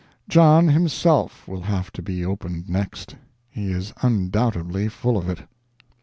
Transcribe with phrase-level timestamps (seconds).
[0.27, 5.41] John himself will have to be opened next—he is undoubtedly full of it.